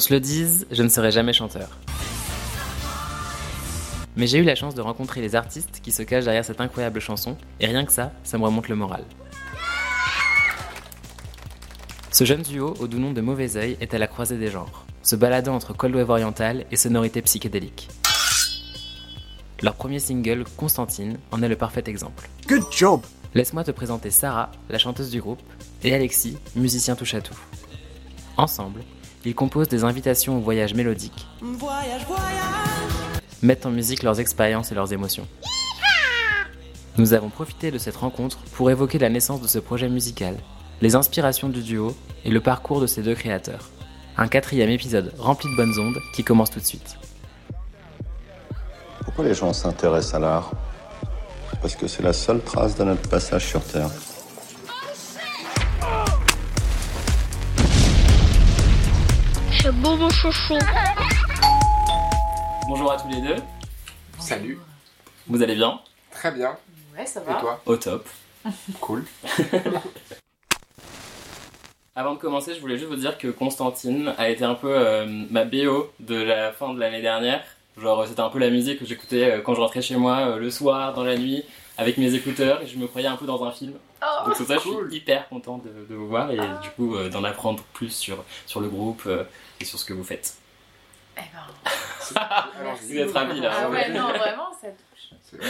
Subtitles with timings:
[0.00, 1.68] Qu'on se le dise, je ne serai jamais chanteur.
[4.16, 7.00] Mais j'ai eu la chance de rencontrer les artistes qui se cachent derrière cette incroyable
[7.00, 9.04] chanson, et rien que ça, ça me remonte le moral.
[12.10, 14.86] Ce jeune duo, au doux nom de Mauvais Oeil, est à la croisée des genres,
[15.02, 17.90] se baladant entre cold wave oriental et sonorités psychédéliques.
[19.60, 22.30] Leur premier single, Constantine, en est le parfait exemple.
[22.48, 23.02] Good job.
[23.34, 25.42] Laisse-moi te présenter Sarah, la chanteuse du groupe,
[25.84, 27.38] et Alexis, musicien touche à tout.
[28.38, 28.80] Ensemble,
[29.24, 33.22] ils composent des invitations au voyage mélodique, Voyage, voyage.
[33.42, 35.26] mettent en musique leurs expériences et leurs émotions.
[36.96, 40.36] Nous avons profité de cette rencontre pour évoquer la naissance de ce projet musical,
[40.80, 43.70] les inspirations du duo et le parcours de ces deux créateurs.
[44.16, 46.96] Un quatrième épisode rempli de bonnes ondes qui commence tout de suite.
[49.04, 50.50] Pourquoi les gens s'intéressent à l'art?
[51.62, 53.90] Parce que c'est la seule trace de notre passage sur Terre.
[59.68, 60.56] Mon chouchou.
[62.66, 63.36] Bonjour à tous les deux,
[64.18, 64.58] Salut,
[65.26, 65.80] vous allez bien?
[66.10, 66.56] Très bien.
[66.96, 67.34] Ouais, ça Et va.
[67.34, 67.60] toi?
[67.66, 68.08] Au top.
[68.80, 69.04] Cool.
[71.94, 75.04] Avant de commencer, je voulais juste vous dire que Constantine a été un peu euh,
[75.30, 77.42] ma BO de la fin de l'année dernière.
[77.76, 80.38] Genre, c'était un peu la musique que j'écoutais euh, quand je rentrais chez moi euh,
[80.38, 81.44] le soir, dans la nuit,
[81.80, 83.72] avec mes écouteurs, et je me croyais un peu dans un film.
[84.02, 86.94] Oh, Donc, c'est ça, je suis hyper content de, de vous voir et du coup
[86.94, 89.24] euh, d'en apprendre plus sur, sur le groupe euh,
[89.60, 90.34] et sur ce que vous faites.
[91.16, 91.46] eh ben.
[92.82, 93.52] Vous êtes ravis là.
[93.54, 95.40] Ah ouais, non, vraiment, ça touche.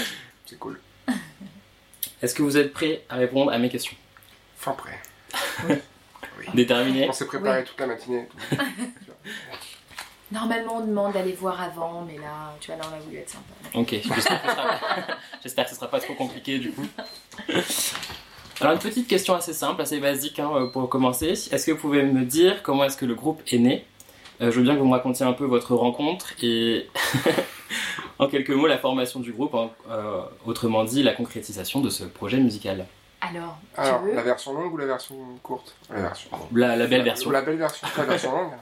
[0.47, 0.81] C'est cool.
[2.23, 3.97] Est-ce que vous êtes prêts à répondre à mes questions?
[4.57, 5.01] Fin prêt.
[6.55, 7.65] Déterminés On s'est préparé Oui.
[7.67, 8.29] toute la matinée.
[8.51, 8.63] tout.
[10.33, 13.31] Normalement, on demande d'aller voir avant, mais là, tu vois, là, on a voulu être
[13.31, 13.53] sympa.
[13.75, 14.43] Ok, j'espère
[15.65, 16.87] que, ce ce sera pas trop compliqué du coup.
[18.61, 21.29] Alors une petite question assez simple, assez basique hein, pour commencer.
[21.31, 23.85] Est-ce que vous pouvez me dire comment est-ce que le groupe est né?
[24.43, 26.89] Euh, Je veux bien que vous me racontiez un peu votre rencontre et
[28.19, 32.05] en quelques mots la formation du groupe, en- euh, autrement dit la concrétisation de ce
[32.05, 32.87] projet musical.
[33.21, 36.31] Alors, tu Alors, veux la version longue ou la version courte La version.
[36.55, 37.31] La, la belle version.
[37.31, 38.53] La belle version, la version longue.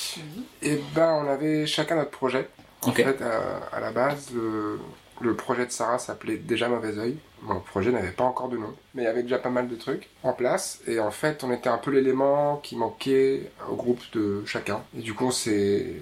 [0.62, 2.48] Et ben, on avait chacun notre projet.
[2.82, 4.78] En fait, à, à la base, le,
[5.20, 7.16] le projet de Sarah s'appelait déjà Mauvais Oeil.
[7.42, 9.74] Mon projet n'avait pas encore de nom, mais il y avait déjà pas mal de
[9.76, 10.80] trucs en place.
[10.86, 14.82] Et en fait, on était un peu l'élément qui manquait au groupe de chacun.
[14.96, 15.98] Et du coup, on s'est, euh,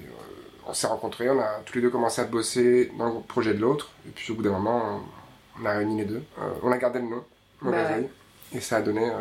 [0.66, 3.60] on s'est rencontrés, on a tous les deux commencé à bosser dans le projet de
[3.60, 3.90] l'autre.
[4.06, 5.00] Et puis au bout d'un moment,
[5.58, 6.22] on, on a réuni les deux.
[6.40, 7.24] Euh, on a gardé le nom,
[7.62, 7.94] Mauvais Bah ouais.
[7.96, 8.10] Oeil.
[8.54, 9.14] Et ça a donné euh,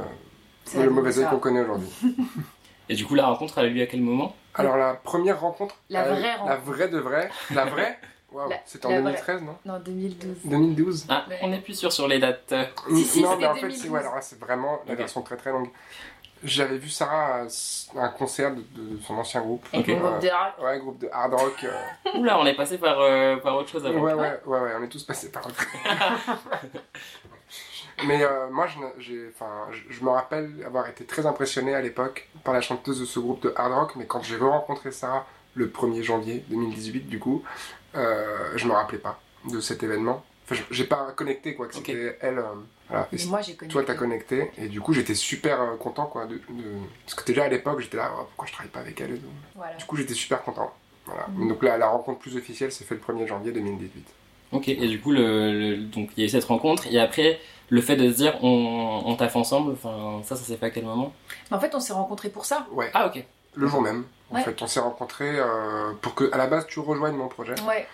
[0.65, 1.89] Ça le Mauvais Oeil qu'on connaît aujourd'hui.
[2.89, 4.35] Et du coup la rencontre elle a eu lieu à quel moment?
[4.55, 6.61] Alors la première rencontre, La euh, vraie la rencontre.
[6.63, 7.97] vraie de vraie, la vraie,
[8.33, 9.11] waouh, La- c'était en la vraie.
[9.11, 9.55] 2013 non?
[9.65, 10.37] Non, 2012.
[10.43, 12.53] 2012 Ah, on n'est plus sûr sur les dates.
[12.89, 13.81] Si, si, Non c'était mais en fait 2012.
[13.81, 15.69] c'est ouais, alors là, c'est vraiment la version très très longue.
[16.43, 19.63] J'avais vu Sarah à un concert de, de son ancien groupe.
[19.73, 19.87] Et Ok.
[19.89, 20.63] mon groupe de rock.
[20.65, 21.63] Ouais, groupe de hard rock.
[21.63, 24.01] euh, Oula, on est passé par, euh, par autre chose Ouais, avant.
[24.03, 25.53] ouais, ouais, ouais, on est tous passés par là.
[28.07, 29.13] Mais euh, moi, je, je,
[29.89, 33.43] je me rappelle avoir été très impressionné à l'époque par la chanteuse de ce groupe
[33.43, 37.43] de hard rock, mais quand j'ai rencontré Sarah le 1er janvier 2018, du coup,
[37.95, 39.19] euh, je me rappelais pas
[39.49, 40.23] de cet événement.
[40.45, 41.83] Enfin, je- j'ai pas connecté, quoi, que Ok.
[41.85, 42.39] c'était elle.
[42.39, 42.43] euh,
[42.89, 43.07] voilà.
[43.13, 43.71] Et moi, j'ai connu.
[43.71, 46.41] toi, t'as connecté, et du coup, j'étais super euh, content, quoi, de, de-
[47.05, 49.19] Parce que déjà à l'époque, j'étais là, Oh, pourquoi je travaille pas avec elle.
[49.55, 49.75] Voilà.
[49.75, 50.73] Du coup, j'étais super content.
[51.05, 51.27] Voilà.
[51.29, 51.49] Mhm.
[51.49, 54.05] Donc là, la rencontre plus officielle s'est faite le 1er janvier 2018.
[54.53, 57.39] Ok, et du coup, le, le- donc il y a eu cette rencontre, et après,
[57.71, 60.69] le fait de se dire on, on taffe ensemble, enfin, ça, ça s'est fait à
[60.69, 61.13] quel moment?
[61.49, 62.67] Mais en fait, on s'est rencontrés pour ça.
[62.71, 62.91] Ouais.
[62.93, 63.23] Ah, ok.
[63.55, 64.43] Le jour même, en Ouais.
[64.43, 67.55] fait, on s'est rencontrés euh, pour que, à la base, tu rejoignes mon projet.
[67.61, 67.87] Ouais.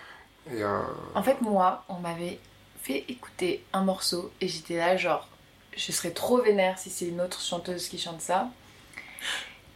[0.52, 0.80] Et euh,
[1.14, 2.38] En fait, moi, on m'avait
[2.82, 5.28] fait écouter un morceau et j'étais là, genre,
[5.76, 8.48] je serais trop vénère si c'est une autre chanteuse qui chante ça.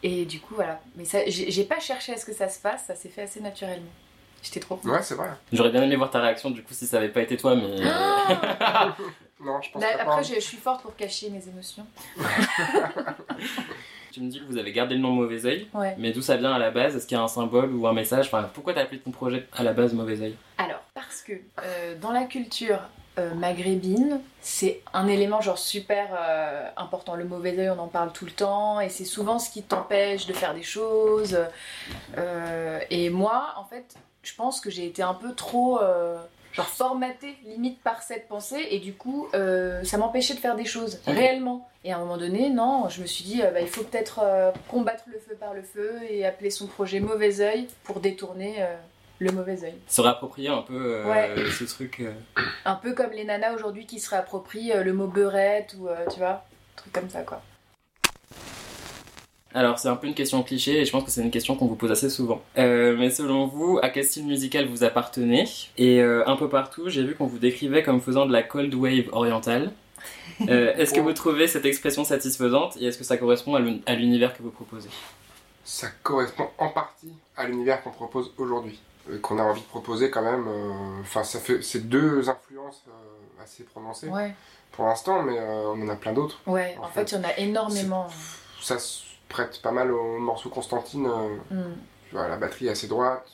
[0.03, 0.81] Et du coup, voilà.
[0.97, 3.41] Mais ça, j'ai pas cherché à ce que ça se passe, ça s'est fait assez
[3.41, 3.91] naturellement.
[4.43, 5.31] J'étais trop ouais, c'est vrai.
[5.53, 7.77] J'aurais bien aimé voir ta réaction, du coup, si ça avait pas été toi, mais.
[9.45, 10.03] Non, je pense Là, pas.
[10.03, 11.87] après, je, je suis forte pour cacher mes émotions.
[14.13, 15.95] tu me dis que vous avez gardé le nom Mauvais Oeil, Ouais.
[15.99, 16.95] mais d'où ça vient à la base?
[16.97, 18.27] Est-ce qu'il y a un symbole ou un message?
[18.27, 20.37] Enfin, pourquoi t'as appelé ton projet à la base Mauvais Oeil?
[20.59, 22.79] Alors, parce que euh, dans la culture
[23.19, 27.15] euh, maghrébine, c'est un élément genre super euh, important.
[27.15, 30.27] Le mauvais œil, on en parle tout le temps et c'est souvent ce qui t'empêche
[30.27, 31.39] de faire des choses.
[32.19, 36.17] Euh, et moi, en fait, je pense que j'ai été un peu trop euh,
[36.53, 40.65] genre formaté limite par cette pensée et du coup euh, ça m'empêchait de faire des
[40.65, 41.69] choses réellement.
[41.85, 44.21] Et à un moment donné, non, je me suis dit, euh, bah, il faut peut-être
[44.23, 48.65] euh, combattre le feu par le feu et appeler son projet mauvais œil pour détourner
[49.19, 49.75] le mauvais œil.
[49.89, 51.31] Se réapproprier un peu Ouais.
[51.59, 52.03] ce truc.
[52.65, 56.31] Un peu comme les nanas aujourd'hui qui se réapproprient le mot beurette ou tu vois,
[56.31, 57.43] un truc comme ça quoi.
[59.55, 61.67] Alors, c'est un peu une question cliché et je pense que c'est une question qu'on
[61.67, 62.41] vous pose assez souvent.
[62.59, 65.45] Euh, mais selon vous, à quel style musical vous appartenez?
[65.77, 68.75] Et euh, un peu partout, j'ai vu qu'on vous décrivait comme faisant de la cold
[68.75, 69.73] wave orientale.
[70.49, 73.79] Euh, est-ce que vous trouvez cette expression satisfaisante et est-ce que ça correspond à l'un-
[73.87, 74.89] à l'univers que vous proposez?
[75.65, 78.81] Ça correspond en partie à l'univers qu'on propose aujourd'hui.
[79.13, 80.45] Et qu'on a envie de proposer quand même.
[81.03, 84.35] Enfin, ça fait c'est deux influences euh, assez prononcées Ouais,
[84.73, 86.41] pour l'instant, mais euh, on en a plein d'autres.
[86.47, 88.09] ouais, en, En fait, il y en a énormément.
[88.61, 88.79] Ça
[89.33, 91.07] prête pas mal au morceau Constantine.
[91.07, 91.75] euh, Hmm.
[92.09, 93.27] tu vois, la batterie est assez droite.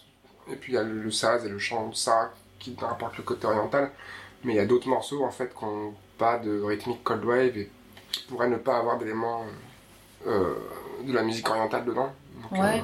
[0.50, 3.16] Et puis il y a le, le saz et le chant de ça qui apportent
[3.18, 3.90] le côté oriental.
[4.44, 7.56] Mais il y a d'autres morceaux en fait qui n'ont pas de rythmique cold wave
[7.58, 7.70] et
[8.12, 9.44] qui pourraient ne pas avoir d'éléments
[10.26, 10.54] euh,
[11.04, 12.10] de la musique orientale dedans.
[12.42, 12.78] Donc, Ouais.
[12.78, 12.82] euh,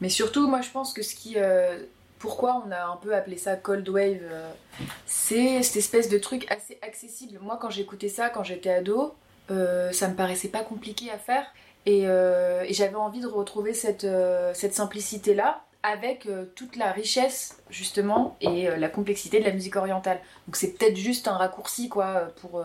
[0.00, 1.34] Mais surtout, moi je pense que ce qui.
[1.36, 1.78] euh,
[2.18, 4.52] pourquoi on a un peu appelé ça Cold Wave euh,
[5.06, 7.38] C'est cette espèce de truc assez accessible.
[7.42, 9.14] Moi quand j'écoutais ça quand j'étais ado,
[9.50, 11.44] euh, ça me paraissait pas compliqué à faire.
[11.86, 16.92] Et, euh, et j'avais envie de retrouver cette, euh, cette simplicité-là avec euh, toute la
[16.92, 20.20] richesse justement et la complexité de la musique orientale.
[20.46, 22.64] Donc c'est peut-être juste un raccourci quoi pour,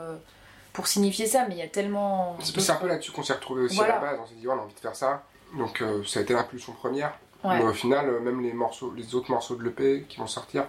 [0.74, 2.38] pour signifier ça, mais il y a tellement.
[2.44, 3.98] C'est un peu là-dessus qu'on s'est retrouvé aussi Voilà.
[3.98, 4.20] à la base.
[4.24, 5.24] On s'est dit, on a envie de faire ça.
[5.58, 7.18] Donc ça a été l'impulsion première.
[7.44, 7.58] Ouais.
[7.58, 10.66] Mais au final, même les morceaux, les autres morceaux de l'EP qui vont sortir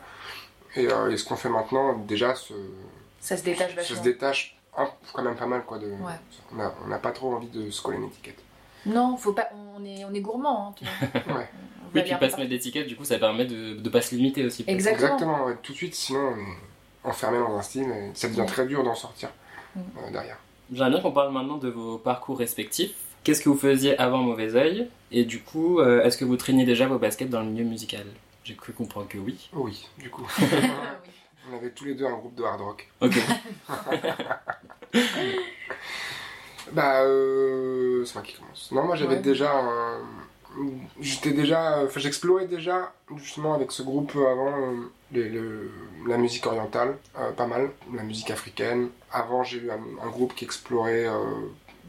[0.77, 2.35] et, et ce qu'on fait maintenant, déjà,
[3.21, 3.97] Ça se détache ça vachement.
[3.99, 5.65] se détache un- quand même pas mal.
[5.65, 6.13] Quoi, de, Ouais.
[6.57, 8.39] On a- on n'a pas trop envie de se coller une étiquette.
[8.87, 9.49] Non, faut pas.
[9.77, 10.69] On est, on est gourmand.
[10.69, 11.37] Hein, tu vois.
[11.39, 11.49] Ouais.
[11.95, 14.45] Oui, puis pas se mettre d'étiquette, du coup, ça permet de, de pas se limiter
[14.45, 14.63] aussi.
[14.67, 15.05] Exactement.
[15.15, 15.57] Exactement, ouais.
[15.63, 18.47] tout de suite, sinon on est enfermé dans un style et ça devient Ouais.
[18.47, 19.31] très dur d'en sortir
[19.75, 19.81] Mm.
[19.81, 20.37] euh, derrière.
[20.71, 22.95] J'aimerais bien qu'on parle maintenant de vos parcours respectifs.
[23.25, 24.89] Qu'est-ce que vous faisiez avant Mauvais Oeil?
[25.11, 28.05] Et du coup, euh, est-ce que vous traîniez déjà vos baskets dans le milieu musical?
[28.45, 29.49] J'ai cru comprendre que oui.
[29.55, 30.27] Oh oui, du coup.
[30.41, 30.45] Ah
[31.05, 31.11] oui.
[31.53, 32.89] On avait tous les deux un groupe de hard rock.
[33.01, 33.19] Ok.
[36.73, 38.71] Bah, euh, c'est moi qui commence.
[38.73, 39.21] Non, moi j'avais Ouais.
[39.23, 40.01] déjà un-
[41.01, 41.83] J'étais déjà.
[41.85, 44.75] Enfin, j'explorais déjà, justement, avec ce groupe avant, euh,
[45.13, 45.71] les- le-
[46.07, 48.89] la musique orientale, euh, pas mal, la musique africaine.
[49.13, 51.23] Avant, j'ai eu un, un groupe qui explorait euh,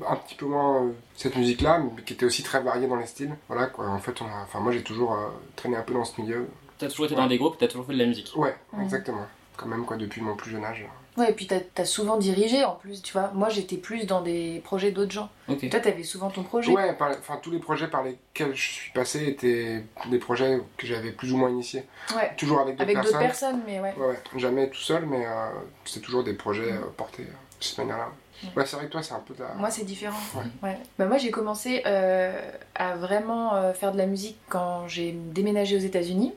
[0.07, 3.07] un petit peu moins euh, cette musique-là, mais qui était aussi très varié dans les
[3.07, 3.35] styles.
[3.47, 3.87] Voilà, quoi.
[3.87, 4.43] En fait, on a...
[4.43, 6.47] enfin, moi j'ai toujours euh, traîné un peu dans ce milieu.
[6.77, 8.31] T'as toujours été dans des groupes, t'as toujours fait de la musique.
[8.35, 9.25] Ouais, exactement.
[9.59, 10.85] Quand même, quoi, depuis mon plus jeune âge.
[11.17, 13.31] Ouais, et puis t'as as souvent dirigé en plus, tu vois.
[13.33, 15.29] Moi j'étais plus dans des projets d'autres gens.
[15.49, 15.69] Ok.
[15.69, 16.71] Toi t'avais souvent ton projet?
[16.71, 20.87] Ouais, par- enfin tous les projets par lesquels je suis passé étaient des projets que
[20.87, 21.83] j'avais plus ou moins initiés.
[22.15, 22.31] Ouais.
[22.37, 23.59] Toujours avec d'autres Avec d'autres personnes.
[23.59, 23.93] personnes, mais ouais.
[23.97, 25.49] Ouais, ouais, jamais tout seul, mais euh,
[25.83, 27.25] c'est toujours des projets euh, portés euh,
[27.59, 28.07] de cette manière-là.
[28.43, 28.49] Ouais.
[28.55, 29.53] Ouais, c'est vrai que toi, c'est un peu de la.
[29.55, 30.19] Moi c'est différent.
[30.35, 30.69] Ouais.
[30.69, 30.77] Ouais.
[30.97, 32.39] Bah, moi j'ai commencé euh,
[32.75, 36.33] à vraiment euh, faire de la musique quand j'ai déménagé aux États-Unis.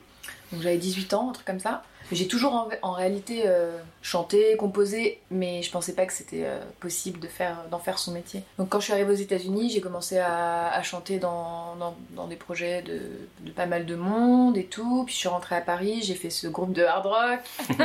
[0.51, 1.83] Donc j'avais 18 ans, un truc comme ça.
[2.13, 6.59] J'ai toujours en, en réalité euh, chanté, composé, mais je pensais pas que c'était euh,
[6.79, 8.43] possible de faire, d'en faire son métier.
[8.57, 12.27] Donc quand je suis arrivée aux États-Unis, j'ai commencé à, à chanter dans, dans, dans
[12.27, 13.01] des projets de,
[13.41, 15.03] de pas mal de monde et tout.
[15.05, 17.39] Puis je suis rentrée à Paris, j'ai fait ce groupe de hard rock.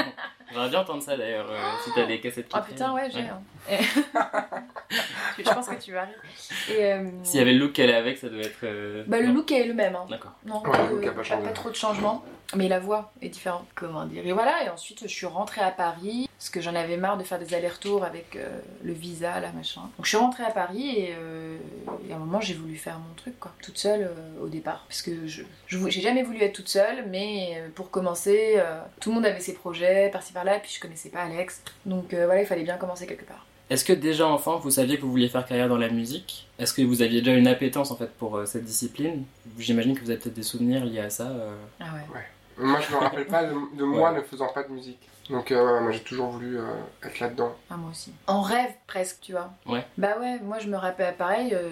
[0.51, 3.21] J'aimerais bien entendre ça d'ailleurs, euh, si t'as des cassettes qui Oh putain, ouais, j'ai.
[3.21, 3.41] hein.
[3.71, 3.83] Et-
[5.39, 6.15] je pense que tu vas rire.
[6.71, 8.57] Euh, S'il y avait le look qu'elle avait avec, ça devait être.
[8.65, 9.35] euh, Bah, le non.
[9.35, 9.95] look est le même.
[9.95, 10.07] Hein.
[10.09, 10.33] D'accord.
[10.47, 11.43] Non, Ouais, le look a pas pas- changé.
[11.43, 12.25] pas trop de changement.
[12.55, 14.27] Mais la voix est différente, comment dire.
[14.27, 17.23] Et voilà, et ensuite je suis rentrée à Paris, parce que j'en avais marre de
[17.23, 19.83] faire des allers-retours avec euh, le visa, là, machin.
[19.83, 21.59] Donc je suis rentrée à Paris et, euh,
[22.09, 23.53] et à un moment j'ai voulu faire mon truc, quoi.
[23.63, 24.87] Toute seule euh, au départ.
[24.89, 29.11] Parce que je j'ai jamais voulu être toute seule, mais euh, pour commencer, euh, tout
[29.11, 31.63] le monde avait ses projets, par-ci par-là, et puis je connaissais pas Alex.
[31.85, 33.45] Donc euh, voilà, il fallait bien commencer quelque part.
[33.69, 36.49] Est-ce que déjà enfant, vous saviez que vous vouliez faire carrière dans la musique?
[36.59, 39.25] Est-ce que vous aviez déjà une appétence en fait pour euh, cette discipline?
[39.59, 41.25] J'imagine que vous avez peut-être des souvenirs liés à ça.
[41.29, 41.55] euh.
[41.79, 42.21] Ah ouais.
[42.59, 44.19] Moi, je me rappelle pas de, de moi Ouais.
[44.19, 45.09] ne faisant pas de musique.
[45.31, 46.63] Donc, euh, ouais, moi, j'ai toujours voulu euh,
[47.05, 47.55] être là-dedans.
[47.71, 48.15] Ah, moi aussi.
[48.27, 49.51] En rêve presque, tu vois.
[49.67, 49.85] Ouais.
[49.99, 51.69] Bah ouais, moi je me rappelle pareil, euh,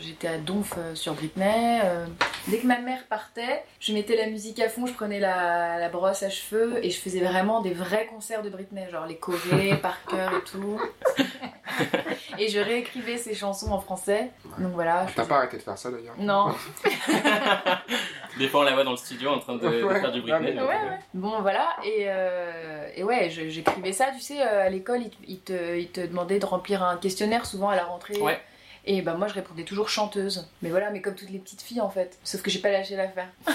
[0.00, 1.80] j'étais à Donf euh, sur Britney.
[1.84, 2.06] euh,
[2.48, 5.90] dès que ma mère partait, je mettais la musique à fond, je prenais la, la
[5.90, 9.76] brosse à cheveux et je faisais vraiment des vrais concerts de Britney, genre les chorés
[9.82, 10.80] par cœur et tout.
[12.38, 14.30] et je réécrivais ces chansons en français.
[14.58, 15.02] Donc voilà.
[15.14, 16.54] T'as faisais- pas arrêté de faire ça d'ailleurs Non.
[18.38, 20.52] Des fois, on la voit dans le studio en train de, faire du Britney.
[20.52, 20.98] Ouais, ouais.
[21.14, 25.16] Bon, voilà, et, euh, et ouais, j'écrivais ça, tu sais, euh, à l'école, ils, te-
[25.26, 28.18] ils te, ils te demandaient de remplir un questionnaire souvent à la rentrée.
[28.20, 28.38] Ouais.
[28.88, 30.48] Et bah moi je répondais toujours chanteuse.
[30.62, 32.18] Mais voilà, mais comme toutes les petites filles en fait.
[32.22, 33.26] Sauf que j'ai pas lâché l'affaire.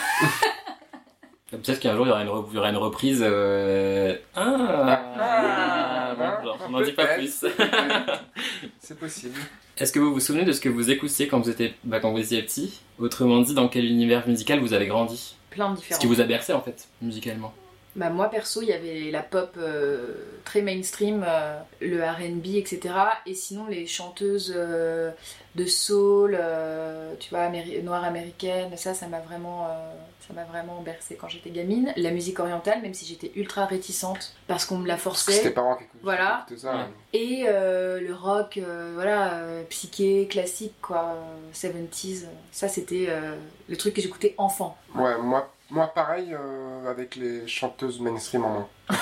[1.51, 3.19] Peut-être qu'un jour il y aura une, re- il y aura une reprise.
[3.21, 7.17] euh, Ah, Ah, bon, genre, on n'en dit pas peut-être.
[7.19, 7.45] plus.
[8.79, 9.35] C'est possible.
[9.77, 12.11] Est-ce que vous vous souvenez de ce que vous écoutiez quand vous étiez, bah, quand
[12.11, 12.79] vous étiez petit?
[12.99, 15.35] Autrement dit, dans quel univers musical vous avez grandi?
[15.49, 15.99] Plein de Ce différents.
[16.01, 17.53] qui vous a bercé en fait, musicalement.
[17.93, 20.13] Bah moi perso, il y avait la pop euh,
[20.45, 22.79] très mainstream, euh, le R&B, etc.
[23.25, 25.11] Et sinon les chanteuses euh,
[25.55, 29.91] de soul, euh, tu vois, améri- noires américaines, ça, ça m'a vraiment, euh,
[30.31, 31.93] ça m'a vraiment bercé quand j'étais gamine.
[31.97, 35.37] La musique orientale, même si j'étais ultra réticente parce qu'on me la Parce que c'était
[35.49, 35.53] forçait.
[35.53, 36.45] parents qui écoutaient Voilà.
[36.57, 36.73] ça.
[36.75, 36.83] Ouais.
[37.13, 42.25] Et euh, le rock, euh, voilà, euh, psyché, classique, quoi, euh, 70s.
[42.51, 43.35] Ça, c'était euh,
[43.67, 44.77] le truc que j'écoutais enfant.
[44.95, 48.67] Ouais, moi, moi pareil euh, avec les chanteuses mainstream en moins.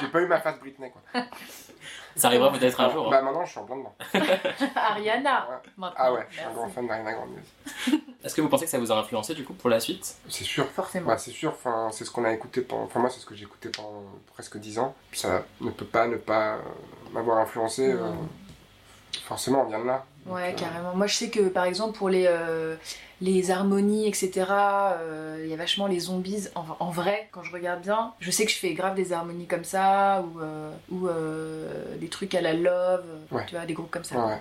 [0.00, 1.22] J'ai pas eu ma phase Britney quoi.
[2.16, 3.06] Ça arrivera peut-être un jour.
[3.06, 3.10] hein.
[3.10, 3.94] Bah maintenant je suis en plein dedans.
[4.76, 5.56] Ariana, Ouais.
[5.76, 5.94] maintenant.
[5.96, 7.28] Ah ouais, je suis un grand fan d'Ariana Grande.
[8.24, 10.16] Est-ce que vous pensez que ça vous a influencé du coup pour la suite?
[10.28, 10.66] C'est sûr.
[10.68, 11.06] Forcément.
[11.06, 12.82] Bah, c'est sûr, enfin, c'est ce qu'on a écouté pendant.
[12.82, 14.02] Enfin, moi, c'est ce que j'ai écouté pendant
[14.34, 14.94] presque 10 ans.
[15.10, 16.58] Puis ça ne peut pas ne pas euh,
[17.12, 17.90] m'avoir influencé.
[17.92, 18.12] euh,
[19.24, 20.04] forcément, on vient de là.
[20.26, 20.94] Donc, Ouais, euh, carrément.
[20.94, 22.76] Moi, je sais que par exemple, pour les, euh,
[23.20, 26.48] les harmonies, etc., euh, il y a vachement les zombies.
[26.54, 29.46] En, en vrai, quand je regarde bien, je sais que je fais grave des harmonies
[29.46, 33.44] comme ça, ou, euh, ou euh, des trucs à la love, Ouais.
[33.46, 34.18] tu vois, des groupes comme ça.
[34.26, 34.40] Ouais.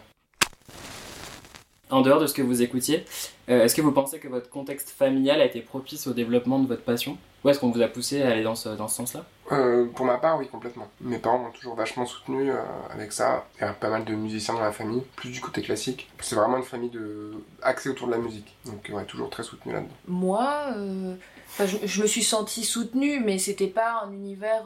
[1.92, 3.04] En dehors de ce que vous écoutiez,
[3.50, 6.68] euh, est-ce que vous pensez que votre contexte familial a été propice au développement de
[6.68, 7.18] votre passion?
[7.44, 9.26] Ou est-ce qu'on vous a poussé à aller dans ce, dans ce sens-là?
[9.52, 10.88] Euh, pour ma part, oui, complètement.
[11.02, 12.56] Mes parents m'ont toujours vachement soutenu euh,
[12.94, 13.46] avec ça.
[13.58, 16.10] Il y a pas mal de musiciens dans la famille, plus du côté classique.
[16.20, 18.56] C'est vraiment une famille de axée autour de la musique.
[18.66, 19.94] Donc, ouais, toujours très soutenu là-dedans.
[20.08, 21.16] Moi, euh,
[21.60, 24.66] je, me suis sentie soutenue, mais c'était pas un univers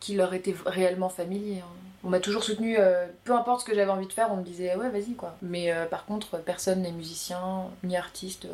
[0.00, 1.60] qui leur était réellement familier.
[1.60, 1.68] hein.
[2.06, 4.42] On m'a toujours soutenue, euh, peu importe ce que j'avais envie de faire, on me
[4.42, 5.36] disait ouais, vas-y quoi.
[5.40, 7.40] Mais par contre, personne n'est musicien
[7.82, 8.46] ni artiste.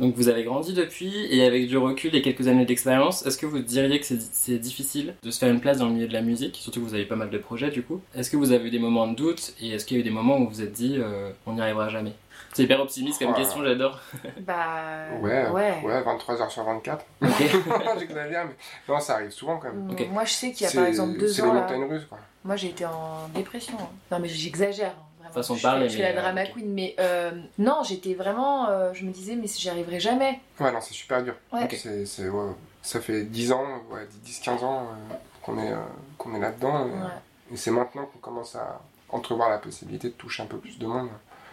[0.00, 3.46] Donc vous avez grandi depuis, et avec du recul et quelques années d'expérience, est-ce que
[3.46, 6.12] vous diriez que c'est c'est difficile de se faire une place dans le milieu de
[6.14, 6.56] la musique?
[6.56, 8.00] Surtout que vous avez pas mal de projets du coup.
[8.16, 10.04] Est-ce que vous avez eu des moments de doute, et est-ce qu'il y a eu
[10.04, 12.12] des moments où vous vous êtes dit euh, on n'y arrivera jamais?
[12.54, 14.00] C'est hyper optimiste comme là question, j'adore.
[14.40, 15.74] Bah Ouais, ouais.
[15.84, 17.04] ouais, 23h sur 24.
[17.22, 17.28] Ok.
[18.00, 18.54] J'exagère, mais
[18.92, 19.94] non, ça arrive souvent quand même.
[20.10, 21.60] Moi, je sais qu'il y a C'est par exemple deux c'est ans là.
[21.60, 22.18] montagnes russes, quoi.
[22.44, 23.74] Moi, j'ai été en dépression.
[23.78, 23.88] hein.
[24.10, 24.94] Non, mais j'exagère.
[25.32, 26.52] Façon de je parler, je mais, la euh, drama ok.
[26.54, 28.68] queen, mais euh, non, j'étais vraiment.
[28.68, 30.40] euh, je me disais, mais j'y arriverai jamais.
[30.58, 31.34] Ouais, non, c'est super dur.
[31.52, 31.64] Ouais.
[31.64, 31.76] Ok.
[31.80, 32.50] C'est, c'est, ouais,
[32.82, 35.76] ça fait 10 ans, ouais, 10-15 ans euh, qu'on est, euh,
[36.18, 36.86] qu'on est là-dedans.
[37.52, 40.86] Et c'est maintenant qu'on commence à entrevoir la possibilité de toucher un peu plus de
[40.86, 41.08] monde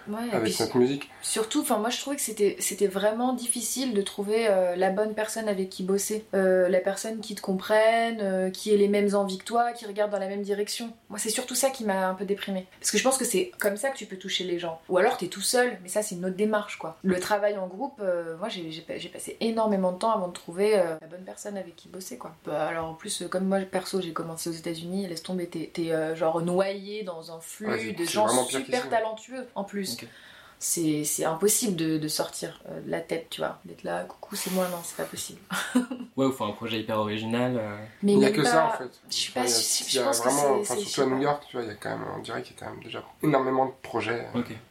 [0.09, 1.09] Ouais, avec notre musique.
[1.21, 5.13] Surtout, enfin moi je trouvais que c'était c'était vraiment difficile de trouver euh, la bonne
[5.13, 9.13] personne avec qui bosser, Euh, la personne qui te comprenne, euh, qui ait les mêmes
[9.15, 10.93] envies que toi, qui regarde dans la même direction.
[11.09, 13.51] Moi c'est surtout ça qui m'a un peu déprimée, parce que je pense que c'est
[13.59, 14.79] comme ça que tu peux toucher les gens.
[14.89, 16.97] Ou alors t'es tout seul, mais ça c'est une autre démarche quoi.
[17.03, 18.01] Le travail en groupe,
[18.39, 21.57] moi j'ai j'ai pa- j'ai passé énormément de temps avant de trouver la bonne personne
[21.57, 22.33] avec qui bosser quoi.
[22.45, 26.41] Bah, alors en plus comme moi perso j'ai commencé aux États-Unis, laisse tomber, t'es genre
[26.41, 29.96] noyé dans un flux Ouais, de gens super talentueux en plus
[30.59, 33.59] C'est impossible de, de sortir euh, de la tête, tu vois.
[33.65, 35.39] D'être là, coucou, c'est moi, non, c'est pas possible.
[36.17, 37.55] Ouais, ou faut un projet hyper original.
[37.59, 37.77] euh.
[38.01, 38.89] Mais Il n'y a que pas- ça en fait.
[39.07, 41.21] Je suis pas il y a- il y vraiment, enfin, surtout à New.
[41.21, 42.83] York, tu vois, il y a quand même, on dirait qu'il y a quand même
[42.83, 44.25] déjà énormément de projets.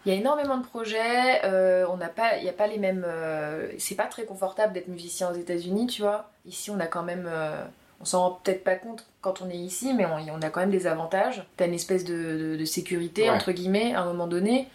[0.04, 2.78] Il y a énormément de projets, euh, on n'a pas, il y a pas les
[2.78, 3.04] mêmes.
[3.06, 6.30] euh, c'est pas très confortable d'être musicien aux États-Unis, tu vois.
[6.46, 7.26] Ici, on a quand même.
[7.28, 7.64] euh,
[8.00, 10.60] on s'en rend peut-être pas compte quand on est ici, mais on, on a quand
[10.60, 11.46] même des avantages.
[11.56, 12.14] T'as une espèce de,
[12.54, 13.30] de- de sécurité, Ouais.
[13.30, 14.68] entre guillemets, à un moment donné.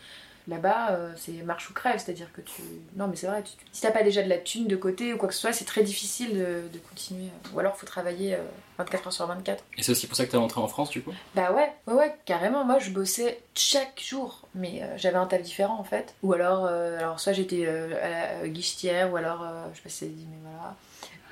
[0.48, 2.62] Là-bas, euh, c'est marche ou crève, c'est-à-dire que tu.
[2.96, 5.18] Non, mais c'est vrai, tu- si t'as pas déjà de la thune de côté ou
[5.18, 7.30] quoi que ce soit, c'est très difficile de, de continuer.
[7.54, 8.40] Ou alors, faut travailler euh,
[8.80, 9.64] 24 heures sur 24.
[9.78, 11.14] Et c'est aussi pour ça que t'es rentré en France du coup?
[11.36, 12.66] Bah ouais, ouais, ouais, carrément.
[12.66, 16.14] Moi, je bossais chaque jour, mais euh, j'avais un taf différent en fait.
[16.24, 19.78] Ou alors, euh, alors soit j'étais euh, à la euh, guichetière, ou alors, euh, je
[19.78, 20.76] sais pas si ça dit, mais voilà.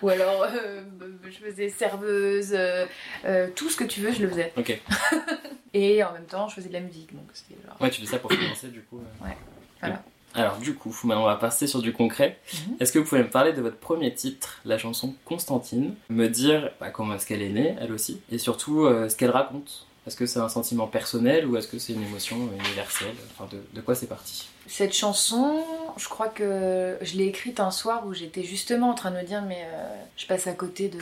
[0.01, 0.81] Ou alors, euh,
[1.25, 2.85] je faisais serveuse, euh,
[3.25, 4.53] euh, tout ce que tu veux, je le faisais.
[4.57, 4.79] Ok.
[5.73, 7.25] Et en même temps, je faisais de la musique, donc
[7.65, 7.75] genre.
[7.81, 8.99] Ouais, tu fais ça pour financer du coup.
[8.99, 9.25] euh.
[9.25, 9.35] Ouais,
[9.81, 10.01] voilà.
[10.35, 12.37] Alors du coup, maintenant on va passer sur du concret.
[12.53, 12.77] Mhm.
[12.79, 15.95] Est-ce que vous pouvez me parler de votre premier titre, la chanson Constantine?
[16.09, 19.85] Me dire bah, comment est-ce qu'elle est née, elle aussi, et surtout ce qu'elle raconte?
[20.07, 23.15] Est-ce que c'est un sentiment personnel ou est-ce que c'est une émotion universelle?
[23.31, 24.47] Enfin, de, de quoi c'est parti?
[24.65, 25.63] Cette chanson,
[25.99, 29.23] je crois que je l'ai écrite un soir où j'étais justement en train de me
[29.23, 30.99] dire mais euh, je passe à côté de...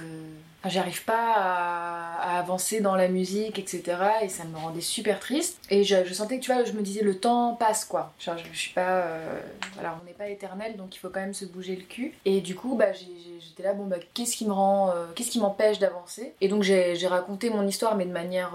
[0.65, 3.83] J'arrive pas à, avancer dans la musique, etc.
[4.23, 5.59] Et ça me rendait super triste.
[5.69, 8.11] Et je, sentais que, tu vois, je me disais le temps passe, quoi.
[8.19, 9.03] Genre, je, suis pas...
[9.03, 9.39] euh,
[9.79, 12.13] on n'est pas éternel, donc il faut quand même se bouger le cul.
[12.25, 14.89] Et du coup, bah, j'étais là, bon, bah, qu'est-ce qui me rend...
[14.89, 16.33] euh, qu'est-ce qui m'empêche d'avancer?
[16.41, 18.53] Et donc j'ai raconté mon histoire, mais de manière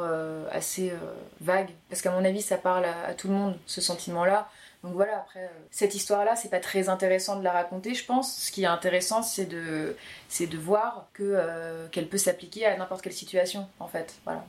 [0.51, 0.93] assez
[1.41, 1.71] vague.
[1.89, 4.51] Parce qu'à mon avis, ça parle à, à tout le monde, ce sentiment-là
[4.83, 8.37] Donc voilà, après, euh, cette histoire-là, c'est pas très intéressant de la raconter, je pense.
[8.37, 9.97] Ce qui est intéressant, c'est de,
[10.29, 14.15] c'est de voir que, euh, qu'elle peut s'appliquer à n'importe quelle situation, en fait.
[14.25, 14.45] Voilà.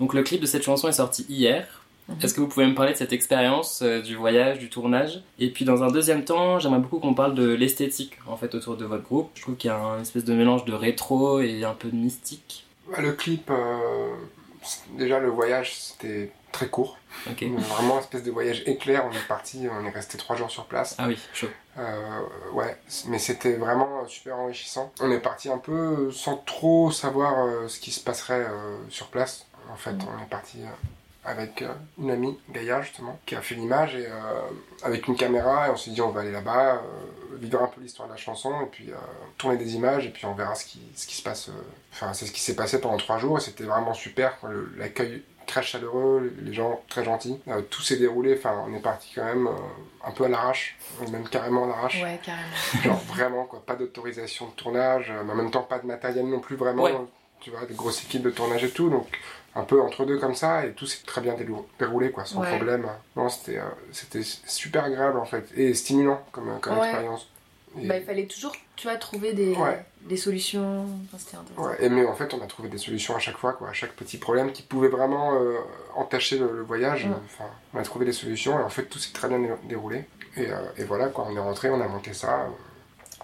[0.00, 1.84] Donc le clip de cette chanson est sorti hier.
[2.08, 2.16] Mhm.
[2.22, 5.22] Est-ce que vous pouvez me parler de cette expérience, euh, du voyage, du tournage?
[5.38, 8.76] Et puis dans un deuxième temps, j'aimerais beaucoup qu'on parle de l'esthétique en fait autour
[8.76, 9.30] de votre groupe.
[9.34, 11.96] Je trouve qu'il y a un espèce de mélange de rétro et un peu de
[11.96, 12.66] mystique.
[12.90, 14.14] Bah, le clip, euh,
[14.98, 16.98] déjà le voyage, c'était très court.
[17.26, 19.04] Vraiment une espèce de voyage éclair.
[19.06, 20.94] On est parti, on est resté trois jours sur place.
[20.98, 21.48] Ah oui, chaud.
[21.78, 22.20] Euh,
[22.52, 22.76] ouais,
[23.06, 24.92] mais c'était vraiment super enrichissant.
[25.00, 29.08] On est parti un peu sans trop savoir euh, ce qui se passerait euh, sur
[29.08, 29.46] place.
[29.72, 30.06] En fait, Mhm.
[30.18, 30.58] on est parti
[31.24, 31.62] avec
[31.98, 34.08] une amie, Gaïa justement, qui a fait l'image et
[34.82, 36.80] avec une caméra et on s'est dit on va aller là-bas,
[37.34, 38.90] vivre un peu l'histoire de la chanson et puis
[39.36, 41.50] tourner des images et puis on verra ce qui, ce qui se passe.
[41.92, 44.38] Enfin, c'est ce qui s'est passé pendant trois jours et c'était vraiment super.
[44.76, 47.40] L'accueil très chaleureux, les gens très gentils.
[47.48, 49.50] Euh, tout s'est déroulé, enfin on est parti quand même euh,
[50.06, 50.76] un peu à l'arrache,
[51.10, 52.02] même carrément à l'arrache.
[52.02, 52.48] Ouais, carrément.
[52.84, 56.26] Genre vraiment quoi, pas d'autorisation de tournage, euh, mais en même temps pas de matériel
[56.28, 56.94] non plus vraiment, Ouais.
[57.40, 59.06] tu vois, des grosses équipes de tournage et tout, donc
[59.56, 61.34] un peu entre deux comme ça, et tout s'est très bien
[61.78, 62.48] déroulé quoi, sans Ouais.
[62.48, 62.86] problème.
[63.16, 67.28] Non, c'était euh, c'était super agréable en fait, et stimulant comme, comme expérience.
[67.78, 69.84] Et, Bah, il fallait toujours, tu vois, trouver des, Ouais.
[70.02, 70.86] des solutions.
[71.04, 71.68] Enfin, c'était intéressant.
[71.82, 73.92] ouais, mais en fait on a trouvé des solutions à chaque fois, quoi, à chaque
[73.92, 75.56] petit problème qui pouvait vraiment euh,
[75.94, 77.12] entacher le, le voyage, Mm.
[77.26, 80.04] enfin on a trouvé des solutions, et en fait tout s'est très bien dé- déroulé.
[80.36, 82.46] Et, euh, et voilà quoi, on est rentré, on a monté ça,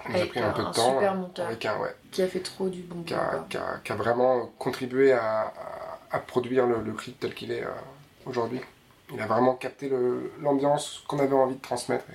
[0.03, 0.95] ça nous a Avec pris un, un- peu de un temps.
[0.95, 1.47] super monteur.
[1.47, 3.97] Avec un, ouais, Qui a fait trop du bon qui a, qui a- qui a
[3.97, 5.53] vraiment contribué à, à-
[6.13, 7.69] à produire le, le clip tel qu'il est euh,
[8.27, 8.61] aujourd'hui.
[9.13, 9.91] Il a vraiment capté
[10.41, 12.05] l'ambiance qu'on avait envie de transmettre.
[12.11, 12.15] et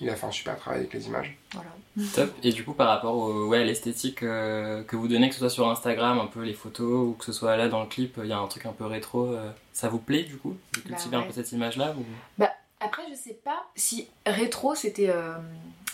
[0.00, 1.36] il a fait un super travail avec les images.
[1.52, 1.68] Voilà.
[2.14, 2.30] Top.
[2.42, 5.40] Et du coup, par rapport au, ouais, à l'esthétique euh, que vous donnez, que ce
[5.40, 8.18] soit sur Instagram, un peu les photos, ou que ce soit là dans le clip,
[8.22, 9.26] il y a un truc un peu rétro.
[9.32, 12.44] euh, ça vous plaît du coup de Bah cultiver un peu cette image-là ou...
[12.78, 15.32] Après, je sais pas si rétro c'était euh,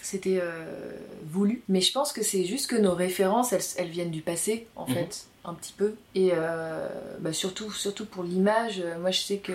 [0.03, 0.93] c'était euh,
[1.25, 4.67] voulu, mais je pense que c'est juste que nos références elles, elles viennent du passé
[4.75, 4.95] en Mhm.
[4.95, 5.95] fait, un petit peu.
[6.17, 6.89] Et euh,
[7.21, 9.53] bah, surtout, surtout pour l'image, moi je sais que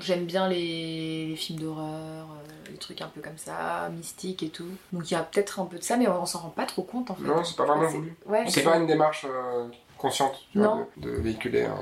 [0.00, 2.37] j'aime bien les, les films d'horreur, euh,
[2.78, 4.68] trucs un peu comme ça, mystiques et tout.
[4.92, 6.66] Donc il y a peut-être un peu de ça, mais on, on s'en rend pas
[6.66, 7.24] trop compte en fait.
[7.24, 8.16] Non, c'est pas vraiment C'est- voulu.
[8.26, 10.86] Ouais, C'est pas une démarche euh, consciente tu vois, Non.
[10.96, 11.72] de, de véhiculer un,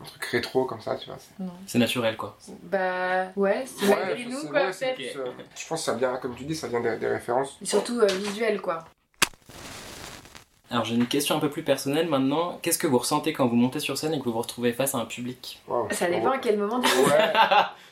[0.00, 1.18] un truc rétro comme ça, tu vois.
[1.66, 2.36] c'est- naturel quoi.
[2.62, 5.12] Bah ouais, c'est Ouais, nous quoi c'est peut-être.
[5.12, 7.56] plus, euh, je pense que ça vient, comme tu dis, ça vient des, des références.
[7.62, 8.84] Et surtout euh, visuel quoi.
[10.68, 12.58] Alors j'ai une question un peu plus personnelle maintenant.
[12.60, 14.96] Qu'est-ce que vous ressentez quand vous montez sur scène et que vous vous retrouvez face
[14.96, 15.62] à un public?
[15.92, 17.04] Ça dépend à quel moment du coup.
[17.08, 17.32] Ouais,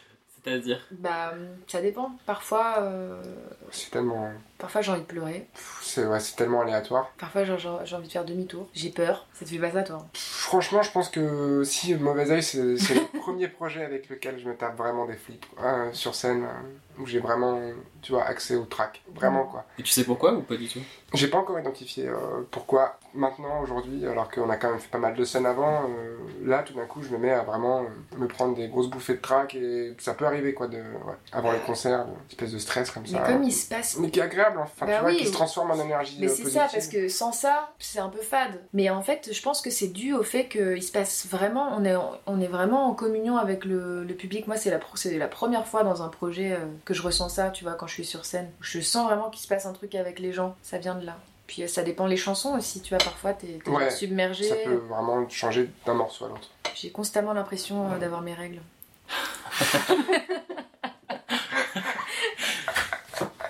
[0.44, 1.34] C'est-à-dire Bah,
[1.66, 2.12] ça dépend.
[2.26, 3.22] Parfois, euh,
[3.70, 5.46] c'est tellement, parfois j'ai envie de pleurer.
[5.82, 7.10] c'est ouais, c'est tellement aléatoire.
[7.18, 7.52] Parfois, j'ai
[7.96, 8.68] envie de faire demi-tour.
[8.74, 9.26] J'ai peur.
[9.32, 13.18] Ça te fait pas ça, toi Franchement, je pense que si Mauvais Oeil, c'est le
[13.20, 17.06] premier projet avec lequel je me tape vraiment des flips hein, sur scène, euh, où
[17.06, 17.60] j'ai vraiment,
[18.02, 19.02] tu vois, accès au track.
[19.14, 19.64] Vraiment, quoi.
[19.78, 20.80] Et tu sais pourquoi ou pas du tout?
[21.14, 24.98] J'ai pas encore identifié euh, pourquoi maintenant, aujourd'hui, alors qu'on a quand même fait pas
[24.98, 28.18] mal de scènes avant, euh, là, tout d'un coup, je me mets à vraiment euh,
[28.18, 31.52] me prendre des grosses bouffées de track et ça peut arriver, quoi, de, ouais, avant
[31.52, 33.20] les concerts, une espèce de stress comme Mais ça.
[33.20, 33.96] comme il se passe.
[33.98, 36.30] Mais qui est agréable, enfin, Bah tu vois, oui, qui se transforme en énergie Mais
[36.30, 38.60] euh, c'est ça, parce que sans ça, c'est un peu fade.
[38.72, 41.70] Mais en fait, je pense que c'est dû au fait qu'il se passe vraiment.
[41.76, 41.94] On est,
[42.26, 44.46] on est vraiment en communion avec le, le public.
[44.46, 44.78] Moi, c'est la,
[45.18, 47.94] la première fois dans un projet euh, que je ressens ça, tu vois, quand je
[47.94, 48.50] suis sur scène.
[48.60, 50.54] Je sens vraiment qu'il se passe un truc avec les gens.
[50.62, 51.16] Ça vient de là.
[51.46, 54.44] Puis euh, ça dépend les chansons aussi, tu vois, parfois t'es Ouais, genre submergé.
[54.44, 56.50] Ça peut vraiment changer d'un morceau à l'autre.
[56.74, 58.60] J'ai constamment l'impression d'avoir mes règles.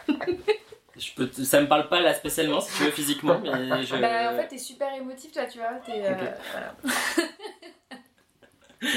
[0.97, 3.51] Je peux te- Ça me parle pas là spécialement si tu veux physiquement, mais
[3.85, 3.97] je.
[3.97, 5.73] Bah, en fait, t'es super émotif, toi, tu vois.
[5.85, 6.19] T'es, euh, Ok.
[6.53, 6.75] voilà.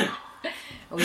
[0.92, 1.04] oui,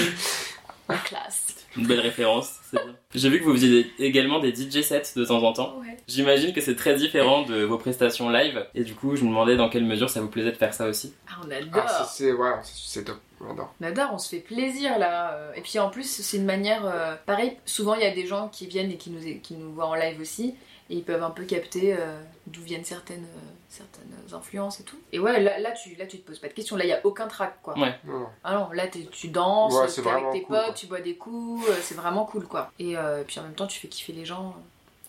[0.89, 1.49] la classe.
[1.77, 2.95] Une belle référence, c'est bien.
[3.15, 5.79] J'ai vu que vous faisiez également des DJ sets de temps en temps.
[5.79, 5.97] Ouais.
[6.07, 9.57] J'imagine que c'est très différent de vos prestations live, et du coup je me demandais
[9.57, 11.15] dans quelle mesure ça vous plaisait de faire ça aussi.
[11.31, 11.85] Ah, on adore.
[11.89, 13.73] Ah, c'est ouais, c'est top, on adore.
[13.81, 15.33] On adore, on se fait plaisir là.
[15.33, 16.85] euh, Et puis en plus, c'est une manière.
[16.85, 19.73] euh, pareil, souvent il y a des gens qui viennent et qui nous, qui nous
[19.73, 20.55] voient en live aussi.
[20.93, 24.99] Et ils peuvent un peu capter euh, d'où viennent certaines, euh, certaines influences et tout.
[25.11, 26.77] Et ouais, là, là, tu, là tu te poses pas de questions.
[26.77, 27.73] Là, il y a aucun track quoi.
[27.79, 27.95] Ouais.
[28.05, 28.27] Non, non.
[28.45, 30.75] Ah non, là tu danses, Ouais, t'es avec tes cool, potes, quoi.
[30.75, 32.71] tu bois des coups, euh, c'est vraiment cool quoi.
[32.79, 34.55] Et euh, puis en même temps, tu fais kiffer les gens.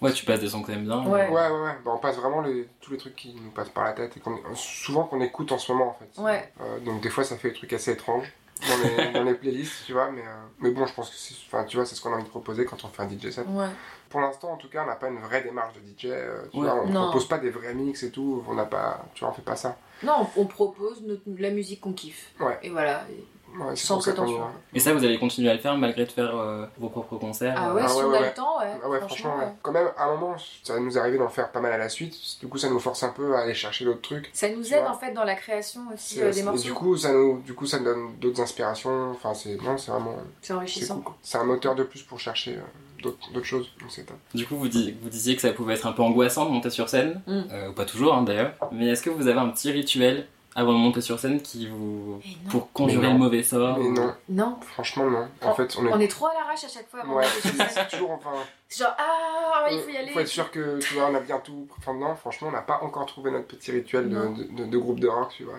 [0.02, 1.06] Ouais, tu passes des sons que t'aimes bien.
[1.06, 1.28] Ouais.
[1.28, 1.76] Ouais, ouais, ouais.
[1.84, 4.20] Bah, on passe vraiment les, tous les trucs qui nous passent par la tête et
[4.22, 6.22] qu'on, souvent qu'on écoute en ce moment en fait.
[6.22, 6.50] Ouais.
[6.62, 8.32] Euh, donc des fois ça fait des trucs assez étranges
[8.68, 11.36] dans les, dans les playlists, tu vois, mais, euh, mais bon, je pense que c'est,
[11.48, 13.30] enfin, tu vois, c'est ce qu'on a envie de proposer quand on fait un DJ
[13.32, 13.46] set.
[13.50, 13.68] Ouais.
[14.10, 16.06] Pour l'instant, en tout cas, on n'a pas une vraie démarche de DJ.
[16.12, 16.64] euh, tu Ouais.
[16.64, 17.04] vois, on Non.
[17.06, 18.44] propose pas des vrais mix et tout.
[18.48, 19.78] On n'a pas, tu vois, on fait pas ça.
[20.04, 22.32] Non, on, on propose notre- la musique qu'on kiffe.
[22.40, 22.60] Ouais.
[22.62, 23.06] Et voilà.
[23.10, 23.24] Et
[23.60, 24.40] Ouais, Sans prétention.
[24.40, 24.52] va.
[24.74, 27.54] Et ça, vous allez continuer à le faire malgré de faire euh, vos propres concerts
[27.58, 28.28] Ah euh, ouais, Ah si ouais, on ouais, a ouais.
[28.30, 28.66] le temps, ouais.
[28.84, 29.48] Ah ouais, franchement, ouais.
[29.62, 32.16] quand même, à un moment, ça nous arrivait d'en faire pas mal à la suite.
[32.40, 34.30] Du coup, ça nous force un peu à aller chercher d'autres trucs.
[34.34, 34.92] Ça nous aide vois.
[34.92, 36.64] en fait dans la création aussi euh, des et morceaux.
[36.64, 39.12] du coup, ça nous, du coup, ça nous donne d'autres inspirations.
[39.12, 41.00] Enfin, c'est, non, c'est vraiment, C'est c'est enrichissant.
[41.02, 41.14] cool.
[41.22, 42.62] C'est un moteur de plus pour chercher euh,
[43.04, 43.70] d'autres, choses.
[43.80, 44.18] Donc c'est top.
[44.34, 46.70] Du coup, vous, dis- vous disiez que ça pouvait être un peu angoissant de monter
[46.70, 47.42] sur scène, Mm.
[47.52, 48.54] euh, ou pas toujours hein, d'ailleurs.
[48.72, 52.20] Mais est-ce que vous avez un petit rituel avant de monter sur scène qui vous.
[52.46, 52.50] Non.
[52.50, 55.28] pour conjurer le mauvais sort Mais non, Non, franchement, non.
[55.42, 57.26] En Oh, fait, on est, on est trop à l'arrache à chaque fois avant ouais,
[57.42, 58.32] c'est, toujours, enfin,
[58.70, 60.12] C'est genre, ah, il faut y aller.
[60.12, 61.68] faut être sûr que, tu vois, on a bien tout.
[61.80, 64.78] Enfin, non, franchement, on n'a pas encore trouvé notre petit rituel de, de, de- de
[64.78, 65.56] groupe de rock, tu vois.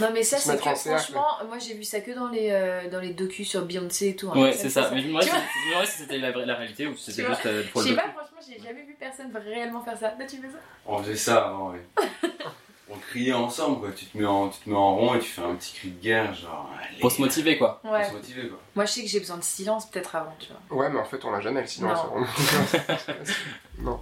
[0.00, 3.00] Non, mais ça, c'est que franchement, moi j'ai vu ça que dans les, euh, dans
[3.00, 4.28] les docus sur Beyoncé et tout.
[4.30, 4.38] hein.
[4.42, 4.90] Ouais, c'est ça.
[4.92, 7.46] Mais je me demandais si, je c'était la, vraie- la réalité ou si c'était juste
[7.46, 8.06] euh, pour Je le sais docu.
[8.14, 10.08] pas, franchement, j'ai jamais vu personne réellement faire ça.
[10.18, 10.58] Là, tu fais ça?
[10.84, 11.82] On faisait ça avant, ouais.
[12.88, 13.90] On criait ensemble, quoi.
[13.90, 15.90] Tu te, mets en, tu te mets en rond et tu fais un petit cri
[15.90, 16.70] de guerre, genre.
[16.78, 17.80] Allez, Pour se motiver, quoi.
[17.82, 18.58] Pour se motiver, quoi.
[18.76, 20.78] Moi, je sais que j'ai besoin de silence peut-être avant, tu vois.
[20.78, 21.98] Ouais, mais en fait, on n'a jamais le silence.
[22.14, 22.26] Non.
[23.78, 24.00] non.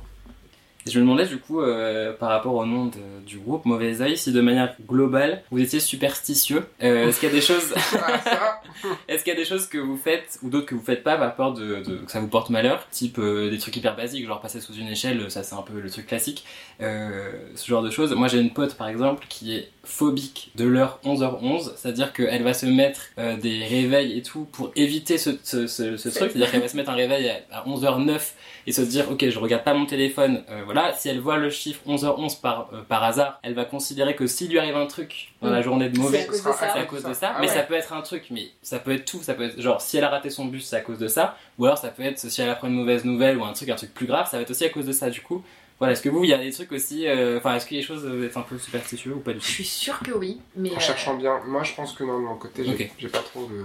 [0.87, 2.93] Et je me demandais du coup, euh, par rapport au nom de-
[3.27, 6.65] du groupe Mauvais Oeil, si de manière globale, vous étiez superstitieux.
[6.83, 8.61] Euh, est-ce qu'il y a des choses, Ah,
[9.09, 11.17] est-ce qu'il y a des choses que vous faites ou d'autres que vous faites pas
[11.17, 14.27] par peur de, de- que ça vous porte malheur, type euh, des trucs hyper basiques,
[14.27, 16.45] genre passer sous une échelle, ça c'est un peu le truc classique,
[16.81, 18.13] ce genre de choses.
[18.13, 22.55] Moi j'ai une pote par exemple qui est phobique de l'heure 11h11, c'est-à-dire qu'elle va
[22.55, 23.01] se mettre
[23.41, 26.77] des réveils et tout pour éviter ce, ce, ce- ce truc, c'est-à-dire qu'elle va se
[26.77, 28.33] mettre un réveil à, à 11h09
[28.67, 30.43] et se dire ok je regarde pas mon téléphone
[30.75, 34.27] voilà si elle voit le chiffre 11h11 par, euh, par hasard elle va considérer que
[34.27, 36.53] s'il lui arrive un truc dans la journée de C'est mauvais à cause ce sera
[36.53, 36.71] de ça.
[36.75, 37.55] c'est à cause de ça Ah mais ouais.
[37.55, 39.97] ça peut être un truc mais ça peut être tout ça peut être genre si
[39.97, 42.19] elle a raté son bus c'est à cause de ça ou alors ça peut être
[42.19, 44.43] si elle apprend une mauvaise nouvelle ou un truc un truc plus grave ça va
[44.43, 45.43] être aussi à cause de ça du coup
[45.79, 47.83] voilà est-ce que vous il y a des trucs aussi euh, enfin est-ce que les
[47.83, 49.53] choses euh, êtes un peu superstitieux ou pas du Je tout?
[49.53, 50.71] suis sûre que oui, mais.
[50.71, 52.91] En euh, cherchant bien, moi je pense que non, de mon côté, j'ai Ok.
[52.97, 53.65] j'ai pas trop de.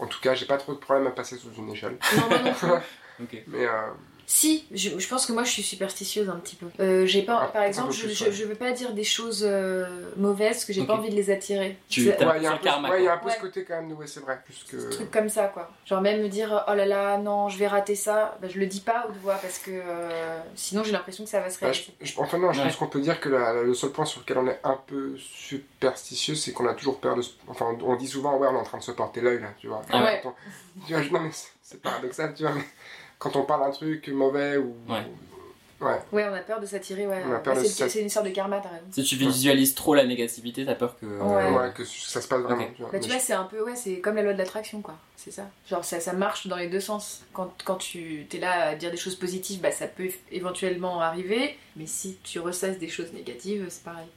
[0.00, 1.96] En tout cas, j'ai pas trop de problème à passer sous une échelle.
[2.16, 2.28] Non,
[3.48, 3.70] Mais euh,
[4.30, 6.66] Si, je, je pense que moi je suis superstitieuse un petit peu.
[6.80, 8.32] Euh, j'ai pas, Un- par exemple, je, plus, je, ouais.
[8.32, 9.86] je veux pas dire des choses euh,
[10.18, 10.98] mauvaises parce que j'ai pas Ok.
[11.00, 11.78] envie de les attirer.
[11.88, 13.14] Tu- ouais, il y a un peu, karma, ouais, il y a quoi.
[13.16, 13.34] un peu Ouais.
[13.36, 14.38] ce côté quand même de ouais, c'est vrai.
[14.44, 14.76] Plus que.
[14.76, 15.70] des trucs comme ça quoi.
[15.86, 18.66] Genre même me dire oh là là non je vais rater ça, bah, je le
[18.66, 21.72] dis pas haute voix parce que euh, sinon j'ai l'impression que ça va se Bah,
[21.72, 21.92] je- réaliser.
[22.02, 22.66] je- enfin non, je Ouais.
[22.66, 24.78] pense qu'on peut dire que la- la- le seul point sur lequel on est un
[24.86, 27.22] peu superstitieux, c'est qu'on a toujours peur de...
[27.46, 29.68] Enfin, on dit souvent, ouais, on est en train de se porter l'œil, là, tu
[29.68, 29.80] vois.
[29.90, 30.22] Ah ouais.
[30.86, 32.62] Tu vois, non, mais c'est- c'est paradoxal, tu vois, mais
[33.18, 34.74] quand on parle d'un truc mauvais ou...
[34.88, 35.04] Ouais.
[35.80, 36.00] Ouais.
[36.10, 37.22] Ouais on a peur de s'attirer ouais.
[37.64, 38.86] C'est, une sorte de karma t'as raison.
[38.90, 41.50] si tu visualises trop la négativité t'as peur que Ouais.
[41.50, 42.74] Ouais, que ça se passe vraiment, Ok.
[42.74, 42.90] tu vois.
[42.90, 44.96] Bah, tu vois, c'est un peu, ouais, c'est comme la loi de l'attraction, quoi.
[45.16, 45.48] C'est ça.
[45.68, 47.24] Genre, ça, ça marche dans les deux sens.
[47.32, 51.56] Quand, quand tu es là à dire des choses positives, bah, ça peut éventuellement arriver.
[51.76, 54.08] Mais si tu ressasses des choses négatives, c'est pareil.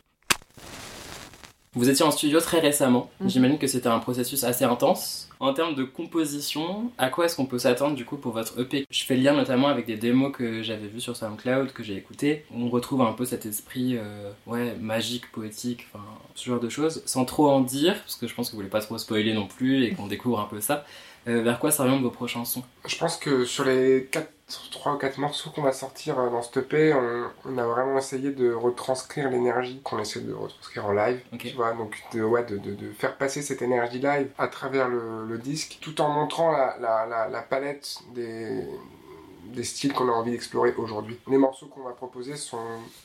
[1.74, 3.10] Vous étiez en studio très récemment.
[3.22, 3.30] Mhm.
[3.30, 5.30] J'imagine que c'était un processus assez intense.
[5.40, 8.86] En termes de composition, à quoi est-ce qu'on peut s'attendre du coup pour votre EP
[8.92, 11.96] Je fais le lien notamment avec des démos que j'avais vues sur SoundCloud, que j'ai
[11.96, 12.44] écoutées.
[12.54, 16.04] On retrouve un peu cet esprit euh, ouais, magique, poétique, enfin
[16.36, 17.04] ce genre de choses.
[17.06, 19.48] Sans trop en dire, parce que je pense que vous voulez pas trop spoiler non
[19.48, 20.84] plus et qu'on découvre un peu ça.
[21.28, 24.28] Euh, vers quoi s'orientent vos prochains sons Je pense que sur les 4,
[24.72, 27.98] 3 ou 4 morceaux qu'on va sortir euh, dans ce EP, on, on a vraiment
[27.98, 31.22] essayé de retranscrire l'énergie qu'on essaie de retranscrire en live.
[31.38, 34.88] Tu vois, donc de, ouais, de, de, de faire passer cette énergie live à travers
[34.90, 38.66] le, le disque, tout en montrant la, la, la, la palette des,
[39.46, 41.18] des styles qu'on a envie d'explorer aujourd'hui.
[41.28, 42.58] Les morceaux qu'on va proposer sont,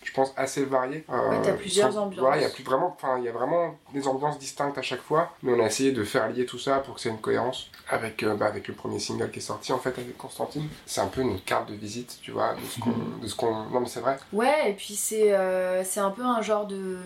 [0.02, 1.04] je pense, assez variés.
[1.10, 2.20] Euh, Ouais, t'as plusieurs sans- ambiances.
[2.20, 4.82] Voilà, il y a plus vraiment, enfin, il y a vraiment des ambiances distinctes à
[4.82, 7.20] chaque fois, mais on a essayé de faire lier tout ça pour que c'est une
[7.20, 10.68] cohérence avec, euh, bah, avec le premier single qui est sorti en fait avec Constantine.
[10.86, 13.64] C'est un peu une carte de visite, tu vois, de ce qu'on, de ce qu'on,
[13.70, 14.16] non mais c'est vrai.
[14.32, 16.98] Ouais, et puis c'est euh, c'est un peu un genre de,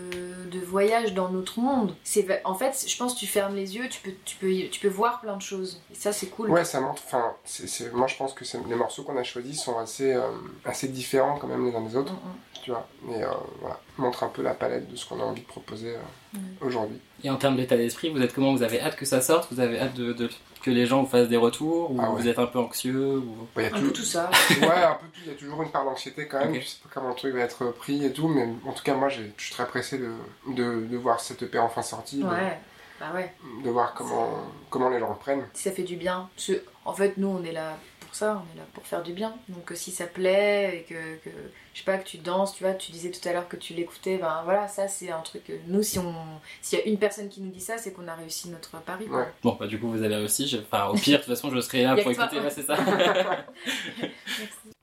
[0.51, 1.95] de voyage dans notre monde.
[2.03, 4.79] C'est En fait, je pense que tu fermes les yeux, tu peux, tu peux, tu
[4.79, 5.81] peux voir plein de choses.
[5.91, 6.49] Et ça, c'est cool.
[6.49, 7.01] Ouais, ça montre.
[7.05, 10.13] Enfin, c'est, c'est- moi je pense que c'est- les morceaux qu'on a choisis sont assez,
[10.13, 10.21] euh,
[10.65, 12.61] assez différents quand même les uns des autres, Mm, mm.
[12.63, 12.87] tu vois.
[13.03, 13.27] Mais euh,
[13.59, 16.99] voilà, montre un peu la palette de ce qu'on a envie de proposer euh, aujourd'hui.
[17.23, 18.53] Et en termes d'état d'esprit, vous êtes comment?
[18.53, 19.51] Vous avez hâte que ça sorte?
[19.51, 20.29] Vous avez hâte de, de-
[20.63, 21.91] que les gens vous fassent des retours?
[21.91, 22.21] Ou Ah ouais.
[22.21, 23.17] vous êtes un peu anxieux?
[23.17, 23.47] Ou...
[23.55, 24.29] Ouais, il y a Un tout- peu tout ça.
[24.61, 25.19] ouais, un peu tout.
[25.25, 26.53] Il y a toujours une part d'anxiété quand même.
[26.55, 28.93] Je sais pas comment le truc va être pris et tout, mais en tout cas,
[28.95, 30.11] moi, je suis très pressé de,
[30.53, 32.59] de, de voir cette EP enfin sortie, de- Ouais,
[32.99, 33.33] bah ouais.
[33.63, 34.29] de, voir comment,
[34.69, 35.45] comment les gens le prennent.
[35.53, 36.29] si ça fait du bien.
[36.35, 37.75] Parce que, en fait, nous, on est là
[38.11, 39.33] pour ça, on est là pour faire du bien.
[39.47, 41.29] Donc, euh, si ça plaît et que, que,
[41.73, 43.73] je sais pas, que tu danses, tu vois, tu disais tout à l'heure que tu
[43.73, 45.45] l'écoutais, ben voilà, ça, c'est un truc.
[45.45, 46.13] que Nous, si on,
[46.61, 49.05] s'il y a une personne qui nous dit ça, c'est qu'on a réussi notre pari.
[49.07, 49.23] Ouais.
[49.43, 50.45] Bon, bah du coup, vous avez réussi.
[50.45, 52.39] Je- Enfin, au pire, de toute façon, je serai là pour écouter.
[52.41, 52.75] Ouais, c'est ça.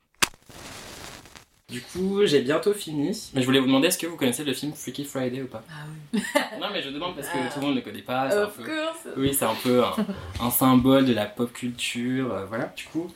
[1.70, 3.30] Du coup, j'ai bientôt fini.
[3.34, 5.62] Mais je voulais vous demander, est-ce que vous connaissez le film Freaky Friday ou pas?
[5.70, 6.20] Ah oui.
[6.60, 7.50] Non, mais je demande parce que Ah.
[7.52, 8.22] tout le monde ne connaît pas.
[8.22, 8.62] Un Of peu...
[8.64, 9.06] course.
[9.18, 9.92] Oui, c'est un peu un,
[10.40, 12.32] un symbole de la pop culture.
[12.32, 12.72] euh, voilà.
[12.74, 13.08] Du coup,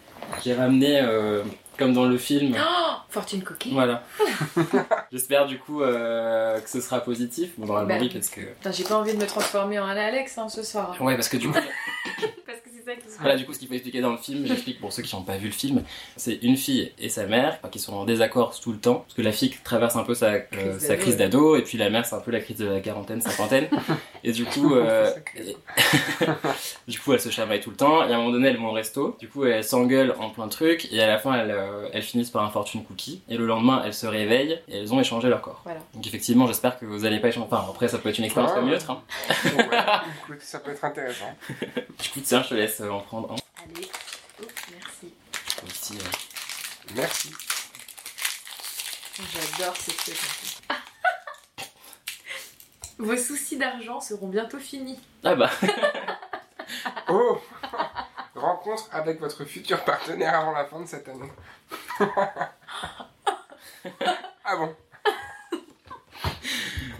[0.44, 1.42] j'ai ramené, euh,
[1.78, 2.54] comme dans le film.
[2.58, 3.72] Oh, fortune coquille.
[3.72, 4.02] Voilà.
[5.12, 7.52] J'espère du coup euh, que ce sera positif.
[7.56, 8.00] Bon, normalement, Bah.
[8.02, 8.42] oui, parce que.
[8.42, 10.94] Putain, j'ai pas envie de me transformer en Alex hein, ce soir.
[11.00, 11.54] Ouais, parce que du coup.
[12.46, 14.18] Parce que c'est ça qui se Voilà, du coup, ce qu'il faut expliquer dans le
[14.18, 15.82] film, j'explique pour ceux qui n'ont pas vu le film,
[16.16, 19.22] c'est une fille et sa mère qui sont en désaccord tout le temps, parce que
[19.22, 21.88] la fille traverse un peu sa, euh, Crise sa d'ado, crise d'ado, et puis la
[21.88, 23.68] mère, c'est un peu la crise de la quarantaine, cinquantaine,
[24.24, 25.10] et du coup, euh,
[26.88, 28.68] du coup, elle se chamaille tout le temps, et à un moment donné, elles vont
[28.68, 31.50] au resto, du coup, elles s'engueulent en plein de trucs, et à la fin, elles,
[31.50, 34.92] euh, elles finissent par un fortune cookie, et le lendemain, elles se réveillent, et elles
[34.94, 35.60] ont échangé leur corps.
[35.64, 35.80] Voilà.
[35.94, 38.52] Donc effectivement, j'espère que vous allez pas échanger, enfin, après, ça peut être une expérience
[38.52, 39.02] comme une autre, hein.
[39.44, 39.64] Ouais,
[40.24, 41.34] écoute, ça peut être intéressant.
[41.48, 43.36] Du coup, tiens, je te laisse euh, en prendre un.
[43.62, 43.88] Allez.
[44.42, 45.14] Oh, merci.
[45.64, 47.30] Aussi, euh, Merci.
[49.16, 50.81] J'adore ces trucs.
[53.02, 55.00] Vos soucis d'argent seront bientôt finis.
[55.24, 55.50] Ah bah.
[57.08, 57.38] Oh
[58.36, 61.30] Rencontre avec votre futur partenaire avant la fin de cette année.
[64.44, 64.74] ah bon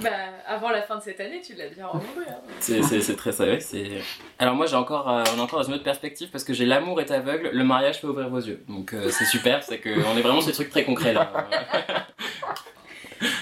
[0.01, 0.11] Bah,
[0.49, 2.25] avant la fin de cette année, tu l'as bien rencontré.
[2.29, 2.41] Hein.
[2.59, 3.61] C'est, c'est, c'est très sérieux.
[3.61, 4.03] C'est...
[4.41, 6.67] Alors moi j'ai encore, euh, on est encore dans une autre perspective parce que j'ai
[6.67, 8.65] l'amour est aveugle, le mariage peut ouvrir vos yeux.
[8.69, 11.33] Donc euh, c'est super, c'est que on est vraiment sur des trucs très concrets là.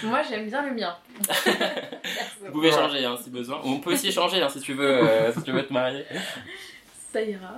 [0.05, 0.97] Moi, j'aime bien le mien.
[2.45, 3.61] Vous pouvez changer hein, si besoin.
[3.64, 6.05] On peut aussi changer hein, si tu veux, euh, si tu veux te marier.
[7.12, 7.55] Ça ira.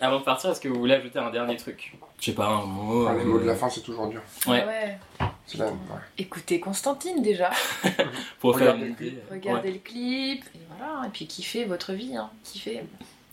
[0.00, 1.94] Avant de partir, est-ce que vous voulez ajouter un dernier truc?
[2.18, 3.04] Je sais pas un mot.
[3.06, 4.20] Enfin, Les euh, mots de la fin, c'est toujours dur.
[4.48, 4.64] Ouais.
[4.64, 4.98] Ouais.
[5.46, 5.66] C'est la...
[5.66, 5.72] ouais.
[6.18, 7.50] Écoutez Constantine déjà.
[8.40, 9.18] Pour faire Regardez une le idée.
[9.18, 10.44] euh, Regardez le clip.
[10.54, 11.06] Et voilà.
[11.06, 12.16] Et puis kiffez votre vie.
[12.16, 12.28] Hein.
[12.42, 12.82] Kiffez.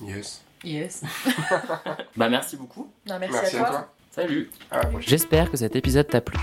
[0.03, 0.43] Yes.
[0.63, 1.01] Yes.
[2.15, 2.91] Bah merci beaucoup.
[3.07, 3.89] Non, merci, Merci à à toi.
[4.11, 4.51] Salut.
[4.99, 6.37] J'espère que cet épisode t'a plu.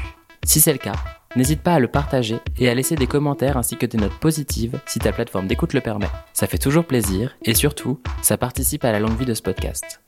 [0.49, 0.95] Si c'est le cas,
[1.37, 4.81] n'hésite pas à le partager et à laisser des commentaires ainsi que des notes positives
[4.87, 6.09] si ta plateforme d'écoute le permet.
[6.33, 10.01] Ça fait toujours plaisir et surtout, ça participe à la longue vie de ce podcast.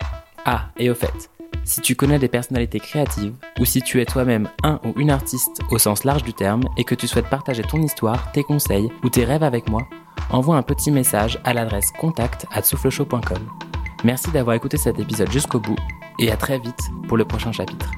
[0.46, 1.30] Ah, et au fait,
[1.64, 5.60] si tu connais des personnalités créatives ou si tu es toi-même un ou une artiste
[5.70, 9.10] au sens large du terme et que tu souhaites partager ton histoire, tes conseils ou
[9.10, 9.86] tes rêves avec moi,
[10.30, 12.62] envoie un petit message à l'adresse contact at.
[14.04, 15.76] Merci d'avoir écouté cet épisode jusqu'au bout
[16.18, 17.90] et à très vite pour le prochain chapitre.